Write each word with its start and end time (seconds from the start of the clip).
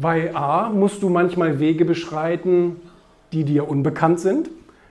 Weil 0.00 0.30
A, 0.36 0.68
musst 0.68 1.02
du 1.02 1.08
manchmal 1.08 1.58
Wege 1.58 1.84
beschreiten, 1.84 2.76
die 3.32 3.42
dir 3.42 3.68
unbekannt 3.68 4.20
sind. 4.20 4.48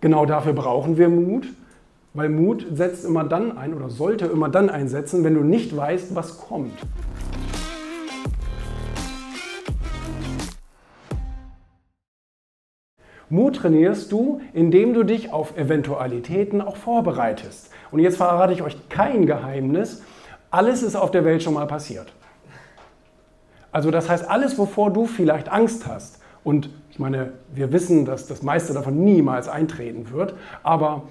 Genau 0.00 0.26
dafür 0.26 0.54
brauchen 0.54 0.98
wir 0.98 1.08
Mut, 1.08 1.46
weil 2.14 2.28
Mut 2.28 2.66
setzt 2.72 3.04
immer 3.04 3.22
dann 3.22 3.56
ein 3.56 3.74
oder 3.74 3.90
sollte 3.90 4.26
immer 4.26 4.48
dann 4.48 4.68
einsetzen, 4.68 5.22
wenn 5.22 5.34
du 5.34 5.42
nicht 5.42 5.76
weißt, 5.76 6.16
was 6.16 6.38
kommt. 6.38 6.72
Mut 13.30 13.54
trainierst 13.54 14.10
du, 14.10 14.40
indem 14.52 14.94
du 14.94 15.04
dich 15.04 15.32
auf 15.32 15.56
Eventualitäten 15.56 16.60
auch 16.60 16.76
vorbereitest. 16.76 17.70
Und 17.92 18.00
jetzt 18.00 18.16
verrate 18.16 18.52
ich 18.52 18.62
euch 18.62 18.88
kein 18.88 19.26
Geheimnis. 19.26 20.02
Alles 20.50 20.82
ist 20.82 20.96
auf 20.96 21.12
der 21.12 21.24
Welt 21.24 21.44
schon 21.44 21.54
mal 21.54 21.68
passiert. 21.68 22.12
Also 23.72 23.90
das 23.90 24.08
heißt, 24.08 24.28
alles, 24.28 24.58
wovor 24.58 24.92
du 24.92 25.06
vielleicht 25.06 25.50
Angst 25.50 25.86
hast, 25.86 26.20
und 26.44 26.70
ich 26.90 26.98
meine, 26.98 27.32
wir 27.52 27.72
wissen, 27.72 28.04
dass 28.04 28.26
das 28.26 28.42
meiste 28.42 28.72
davon 28.72 29.04
niemals 29.04 29.48
eintreten 29.48 30.10
wird, 30.12 30.34
aber 30.62 31.02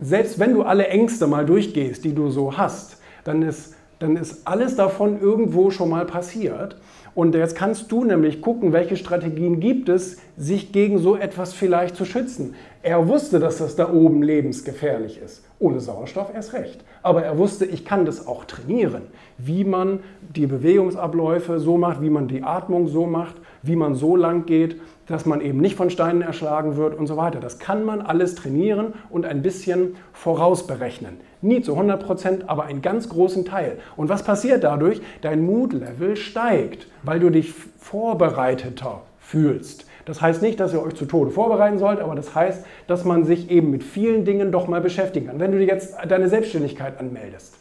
selbst 0.00 0.38
wenn 0.38 0.54
du 0.54 0.62
alle 0.62 0.88
Ängste 0.88 1.26
mal 1.26 1.44
durchgehst, 1.44 2.04
die 2.04 2.14
du 2.14 2.30
so 2.30 2.56
hast, 2.56 2.98
dann 3.24 3.42
ist, 3.42 3.74
dann 3.98 4.16
ist 4.16 4.46
alles 4.46 4.76
davon 4.76 5.20
irgendwo 5.20 5.70
schon 5.70 5.90
mal 5.90 6.04
passiert. 6.04 6.76
Und 7.14 7.34
jetzt 7.34 7.54
kannst 7.54 7.92
du 7.92 8.04
nämlich 8.04 8.40
gucken, 8.40 8.72
welche 8.72 8.96
Strategien 8.96 9.60
gibt 9.60 9.88
es, 9.88 10.18
sich 10.36 10.72
gegen 10.72 10.98
so 10.98 11.16
etwas 11.16 11.54
vielleicht 11.54 11.94
zu 11.94 12.04
schützen. 12.04 12.54
Er 12.84 13.08
wusste, 13.08 13.40
dass 13.40 13.56
das 13.56 13.76
da 13.76 13.90
oben 13.90 14.22
lebensgefährlich 14.22 15.18
ist. 15.18 15.42
Ohne 15.58 15.80
Sauerstoff 15.80 16.34
erst 16.34 16.52
recht. 16.52 16.84
Aber 17.02 17.24
er 17.24 17.38
wusste, 17.38 17.64
ich 17.64 17.86
kann 17.86 18.04
das 18.04 18.26
auch 18.26 18.44
trainieren. 18.44 19.04
Wie 19.38 19.64
man 19.64 20.00
die 20.20 20.46
Bewegungsabläufe 20.46 21.60
so 21.60 21.78
macht, 21.78 22.02
wie 22.02 22.10
man 22.10 22.28
die 22.28 22.42
Atmung 22.42 22.88
so 22.88 23.06
macht, 23.06 23.36
wie 23.62 23.74
man 23.74 23.94
so 23.94 24.16
lang 24.16 24.44
geht, 24.44 24.78
dass 25.06 25.24
man 25.24 25.40
eben 25.40 25.62
nicht 25.62 25.76
von 25.76 25.88
Steinen 25.88 26.20
erschlagen 26.20 26.76
wird 26.76 26.94
und 26.94 27.06
so 27.06 27.16
weiter. 27.16 27.40
Das 27.40 27.58
kann 27.58 27.84
man 27.84 28.02
alles 28.02 28.34
trainieren 28.34 28.92
und 29.08 29.24
ein 29.24 29.40
bisschen 29.40 29.96
vorausberechnen. 30.12 31.16
Nie 31.40 31.62
zu 31.62 31.72
100 31.72 32.04
Prozent, 32.04 32.50
aber 32.50 32.64
einen 32.64 32.82
ganz 32.82 33.08
großen 33.08 33.46
Teil. 33.46 33.78
Und 33.96 34.10
was 34.10 34.24
passiert 34.24 34.62
dadurch? 34.62 35.00
Dein 35.22 35.42
Mutlevel 35.46 36.16
steigt, 36.16 36.86
weil 37.02 37.18
du 37.18 37.30
dich 37.30 37.50
vorbereiteter 37.78 39.00
fühlst. 39.18 39.86
Das 40.04 40.20
heißt 40.20 40.42
nicht, 40.42 40.60
dass 40.60 40.72
ihr 40.72 40.82
euch 40.82 40.94
zu 40.94 41.06
Tode 41.06 41.30
vorbereiten 41.30 41.78
sollt, 41.78 42.00
aber 42.00 42.14
das 42.14 42.34
heißt, 42.34 42.64
dass 42.86 43.04
man 43.04 43.24
sich 43.24 43.50
eben 43.50 43.70
mit 43.70 43.82
vielen 43.82 44.24
Dingen 44.24 44.52
doch 44.52 44.68
mal 44.68 44.80
beschäftigen 44.80 45.26
kann. 45.26 45.40
Wenn 45.40 45.52
du 45.52 45.58
dir 45.58 45.66
jetzt 45.66 45.96
deine 46.08 46.28
Selbstständigkeit 46.28 46.98
anmeldest, 47.00 47.56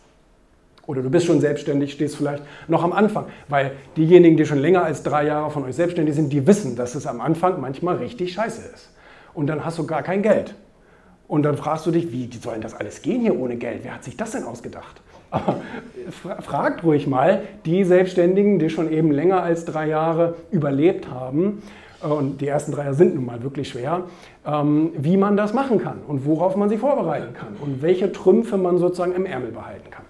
oder 0.85 1.01
du 1.01 1.09
bist 1.09 1.25
schon 1.25 1.39
selbstständig, 1.39 1.93
stehst 1.93 2.17
vielleicht 2.17 2.43
noch 2.67 2.83
am 2.83 2.91
Anfang, 2.91 3.27
weil 3.47 3.71
diejenigen, 3.95 4.35
die 4.35 4.45
schon 4.45 4.59
länger 4.59 4.83
als 4.83 5.01
drei 5.03 5.25
Jahre 5.25 5.49
von 5.49 5.63
euch 5.63 5.75
selbstständig 5.75 6.15
sind, 6.15 6.33
die 6.33 6.45
wissen, 6.45 6.75
dass 6.75 6.95
es 6.95 7.07
am 7.07 7.21
Anfang 7.21 7.61
manchmal 7.61 7.97
richtig 7.97 8.33
scheiße 8.33 8.61
ist. 8.73 8.89
Und 9.33 9.47
dann 9.47 9.63
hast 9.63 9.79
du 9.79 9.85
gar 9.85 10.03
kein 10.03 10.21
Geld. 10.21 10.53
Und 11.29 11.43
dann 11.43 11.55
fragst 11.55 11.85
du 11.85 11.91
dich, 11.91 12.11
wie 12.11 12.29
soll 12.37 12.53
denn 12.53 12.61
das 12.61 12.73
alles 12.73 13.01
gehen 13.01 13.21
hier 13.21 13.39
ohne 13.39 13.55
Geld? 13.55 13.79
Wer 13.83 13.95
hat 13.95 14.03
sich 14.03 14.17
das 14.17 14.31
denn 14.31 14.43
ausgedacht? 14.43 15.01
Aber 15.31 15.61
fragt 16.41 16.83
ruhig 16.83 17.07
mal 17.07 17.41
die 17.65 17.85
Selbstständigen, 17.85 18.59
die 18.59 18.69
schon 18.69 18.91
eben 18.91 19.11
länger 19.11 19.41
als 19.41 19.65
drei 19.65 19.87
Jahre 19.87 20.35
überlebt 20.51 21.09
haben, 21.09 21.63
und 22.03 22.41
die 22.41 22.47
ersten 22.47 22.71
drei 22.71 22.83
Jahre 22.83 22.95
sind 22.95 23.15
nun 23.15 23.25
mal 23.25 23.41
wirklich 23.43 23.69
schwer, 23.69 24.03
ähm, 24.45 24.91
wie 24.95 25.17
man 25.17 25.37
das 25.37 25.53
machen 25.53 25.79
kann 25.79 25.99
und 26.07 26.25
worauf 26.25 26.55
man 26.55 26.69
sich 26.69 26.79
vorbereiten 26.79 27.33
kann 27.33 27.55
und 27.61 27.81
welche 27.81 28.11
Trümpfe 28.11 28.57
man 28.57 28.77
sozusagen 28.77 29.13
im 29.13 29.25
Ärmel 29.25 29.51
behalten 29.51 29.89
kann. 29.89 30.05